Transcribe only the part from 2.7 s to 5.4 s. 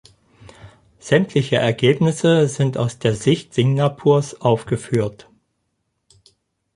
aus der Sicht Singapurs aufgeführt.